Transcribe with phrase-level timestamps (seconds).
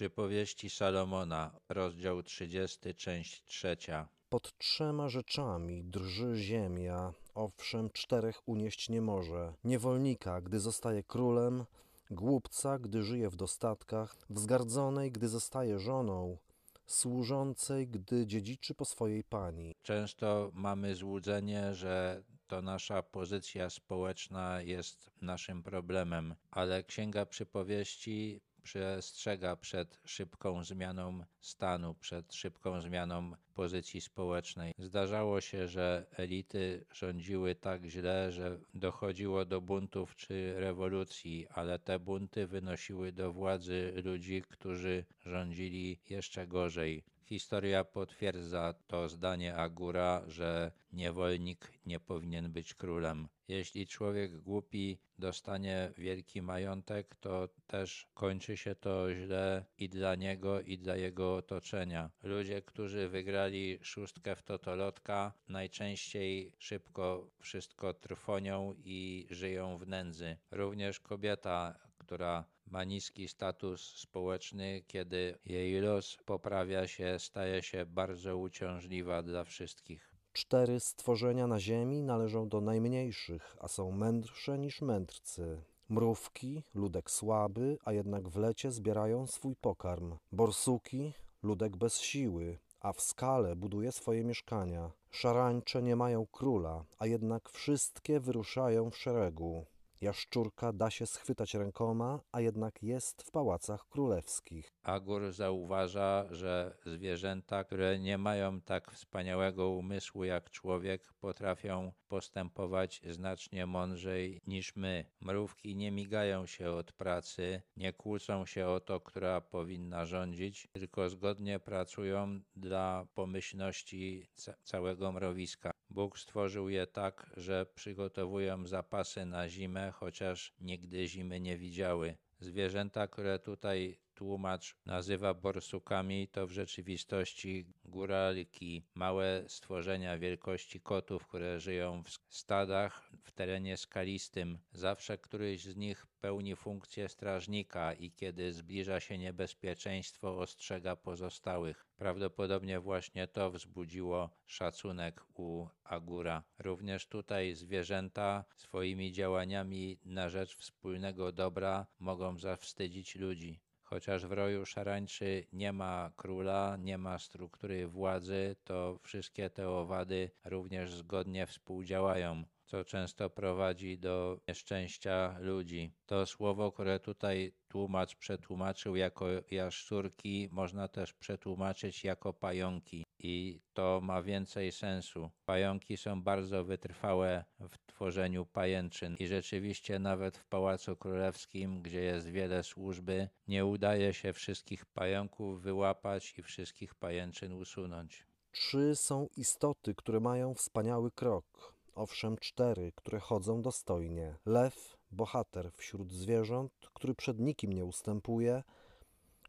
[0.00, 4.08] Przypowieści Salomona, rozdział 30, część trzecia.
[4.28, 9.54] Pod trzema rzeczami drży ziemia, owszem czterech unieść nie może.
[9.64, 11.64] Niewolnika, gdy zostaje królem,
[12.10, 16.38] głupca, gdy żyje w dostatkach, wzgardzonej, gdy zostaje żoną,
[16.86, 19.74] służącej, gdy dziedziczy po swojej pani.
[19.82, 29.56] Często mamy złudzenie, że to nasza pozycja społeczna jest naszym problemem, ale Księga Przypowieści przestrzega
[29.56, 34.74] przed szybką zmianą stanu, przed szybką zmianą pozycji społecznej.
[34.78, 41.98] Zdarzało się, że elity rządziły tak źle, że dochodziło do buntów czy rewolucji, ale te
[41.98, 47.02] bunty wynosiły do władzy ludzi, którzy rządzili jeszcze gorzej.
[47.30, 53.28] Historia potwierdza to zdanie Agura, że niewolnik nie powinien być królem.
[53.48, 60.60] Jeśli człowiek głupi dostanie wielki majątek, to też kończy się to źle i dla niego,
[60.60, 62.10] i dla jego otoczenia.
[62.22, 70.36] Ludzie, którzy wygrali szóstkę w totolotka, najczęściej szybko wszystko trwonią i żyją w nędzy.
[70.50, 78.36] Również kobieta, która ma niski status społeczny, kiedy jej los poprawia się, staje się bardzo
[78.38, 80.10] uciążliwa dla wszystkich.
[80.32, 85.62] Cztery stworzenia na ziemi należą do najmniejszych, a są mędrsze niż mędrcy.
[85.88, 90.16] Mrówki, ludek słaby, a jednak w lecie zbierają swój pokarm.
[90.32, 94.90] Borsuki, ludek bez siły, a w skale buduje swoje mieszkania.
[95.10, 99.66] Szarańcze nie mają króla, a jednak wszystkie wyruszają w szeregu.
[100.02, 104.72] Jaszczurka da się schwytać rękoma, a jednak jest w pałacach królewskich.
[104.82, 113.66] Agur zauważa, że zwierzęta, które nie mają tak wspaniałego umysłu jak człowiek, potrafią postępować znacznie
[113.66, 115.04] mądrzej niż my.
[115.20, 121.08] Mrówki nie migają się od pracy, nie kłócą się o to, która powinna rządzić, tylko
[121.08, 125.70] zgodnie pracują dla pomyślności ca całego mrowiska.
[125.90, 132.16] Bóg stworzył je tak, że przygotowują zapasy na zimę, chociaż nigdy zimy nie widziały.
[132.40, 141.60] Zwierzęta, które tutaj tłumacz nazywa borsukami, to w rzeczywistości góralki, małe stworzenia wielkości kotów, które
[141.60, 144.58] żyją w stadach w terenie skalistym.
[144.72, 151.86] Zawsze któryś z nich pełni funkcję strażnika i kiedy zbliża się niebezpieczeństwo, ostrzega pozostałych.
[151.96, 156.42] Prawdopodobnie właśnie to wzbudziło szacunek u Agura.
[156.58, 163.60] Również tutaj zwierzęta swoimi działaniami na rzecz wspólnego dobra mogą zawstydzić ludzi.
[163.90, 170.30] Chociaż w roju szarańczy nie ma króla, nie ma struktury władzy, to wszystkie te owady
[170.44, 175.92] również zgodnie współdziałają co często prowadzi do nieszczęścia ludzi.
[176.06, 184.00] To słowo, które tutaj tłumacz przetłumaczył jako jaszczurki, można też przetłumaczyć jako pająki i to
[184.02, 185.30] ma więcej sensu.
[185.44, 192.28] Pająki są bardzo wytrwałe w tworzeniu pajęczyn i rzeczywiście nawet w Pałacu Królewskim, gdzie jest
[192.28, 198.26] wiele służby, nie udaje się wszystkich pająków wyłapać i wszystkich pajęczyn usunąć.
[198.52, 204.36] Trzy są istoty, które mają wspaniały krok owszem cztery, które chodzą dostojnie.
[204.46, 208.62] Lew, bohater wśród zwierząt, który przed nikim nie ustępuje,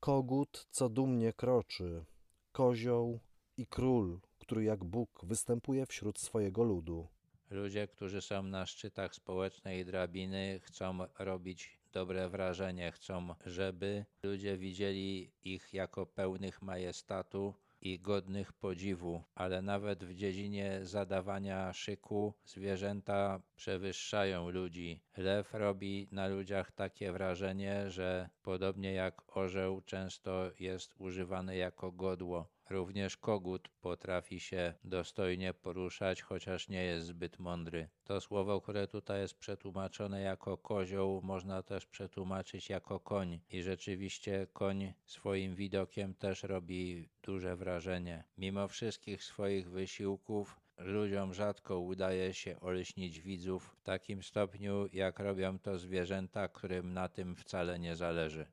[0.00, 2.04] kogut, co dumnie kroczy,
[2.52, 3.20] kozioł
[3.56, 7.08] i król, który jak Bóg występuje wśród swojego ludu.
[7.50, 15.32] Ludzie, którzy są na szczytach społecznej drabiny, chcą robić dobre wrażenie, chcą, żeby ludzie widzieli
[15.44, 24.50] ich jako pełnych majestatu, i godnych podziwu, ale nawet w dziedzinie zadawania szyku zwierzęta przewyższają
[24.50, 25.02] ludzi.
[25.16, 32.48] Lew robi na ludziach takie wrażenie, że podobnie jak orzeł często jest używany jako godło.
[32.70, 37.88] Również kogut potrafi się dostojnie poruszać, chociaż nie jest zbyt mądry.
[38.04, 43.40] To słowo, które tutaj jest przetłumaczone jako kozioł, można też przetłumaczyć jako koń.
[43.50, 48.24] I rzeczywiście koń swoim widokiem też robi duże wrażenie.
[48.38, 55.58] Mimo wszystkich swoich wysiłków, ludziom rzadko udaje się oleśnić widzów w takim stopniu, jak robią
[55.58, 58.46] to zwierzęta, którym na tym wcale nie zależy.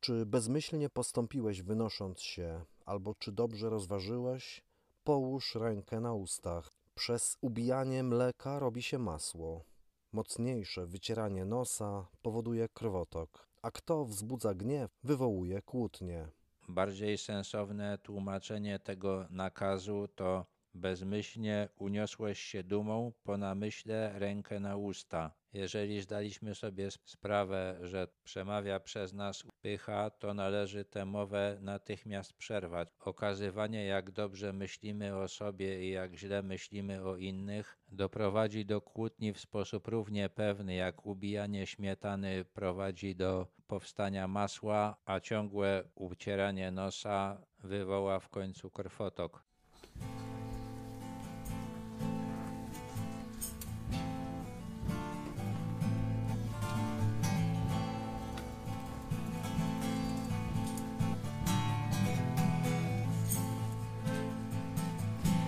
[0.00, 4.62] Czy bezmyślnie postąpiłeś wynosząc się, albo czy dobrze rozważyłeś?
[5.04, 6.70] Połóż rękę na ustach.
[6.94, 9.64] Przez ubijanie mleka robi się masło.
[10.12, 16.28] Mocniejsze wycieranie nosa powoduje krwotok, a kto wzbudza gniew, wywołuje kłótnie.
[16.68, 25.40] Bardziej sensowne tłumaczenie tego nakazu to bezmyślnie uniosłeś się dumą, po namyśle rękę na usta.
[25.52, 32.32] Jeżeli zdaliśmy sobie sp- sprawę, że przemawia przez nas pycha, to należy tę mowę natychmiast
[32.32, 32.88] przerwać.
[33.00, 39.32] Okazywanie, jak dobrze myślimy o sobie i jak źle myślimy o innych, doprowadzi do kłótni
[39.32, 47.42] w sposób równie pewny, jak ubijanie śmietany prowadzi do powstania masła, a ciągłe ucieranie nosa
[47.58, 49.49] wywoła w końcu krwotok.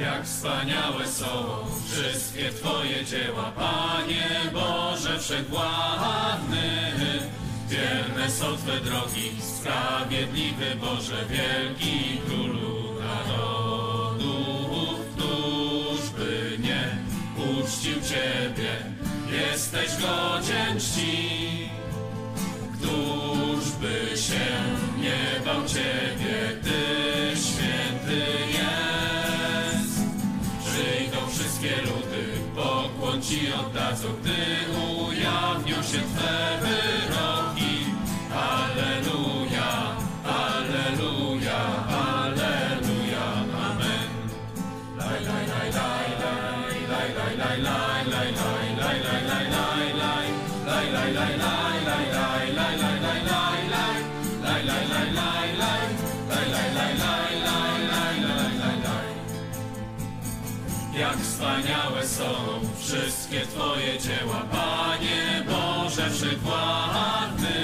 [0.00, 1.26] Jak wspaniałe są
[1.86, 6.92] wszystkie Twoje dzieła, Panie Boże Wszechwładny.
[7.68, 15.00] Wierne są Twe drogi, sprawiedliwy Boże, wielki Królu narodów.
[15.16, 16.96] Któż by nie
[17.36, 18.70] uczcił Ciebie,
[19.32, 21.68] jesteś godzien czci.
[22.72, 24.46] Któż by się
[24.98, 26.27] nie bał Ciebie,
[33.98, 34.78] Oddadzą, gdy
[35.08, 37.84] ujawnią się Twe wyroki.
[38.34, 43.26] Alleluja, Alleluja, Alleluja,
[43.66, 44.10] Amen.
[44.98, 49.66] Laj, laj, laj, laj, laj, laj, laj, laj, laj, laj, laj, laj,
[50.68, 53.88] laj, laj, laj, laj, laj, laj, laj.
[60.98, 67.58] Jak wspaniałe są wszystkie Twoje dzieła, Panie Boże Wszechwładny.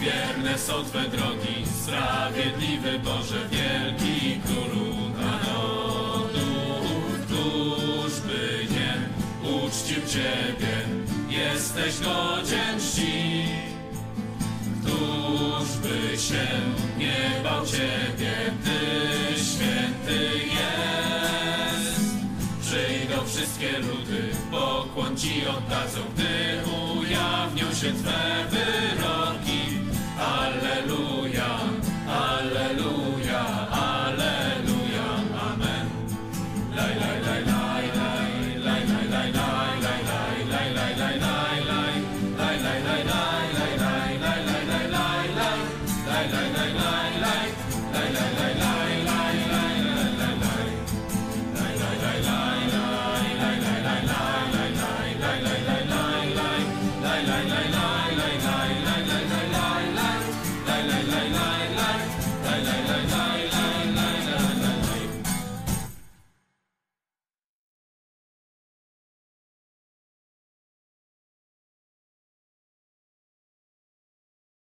[0.00, 6.40] Wierne są Twe drogi, sprawiedliwy Boże, wielki Królu narodów.
[7.26, 8.94] Któż by nie
[9.50, 10.76] uczcił Ciebie,
[11.28, 13.44] jesteś godzien czci.
[14.82, 16.46] Któż by się
[16.98, 18.32] nie bał Ciebie,
[18.64, 18.80] Ty
[19.44, 20.90] święty jest.
[22.60, 23.99] Przyjdą wszystkie ludy,
[25.00, 26.60] pokłon Ci oddadzą, gdy
[27.00, 28.89] ujawnią się Twe wyroki.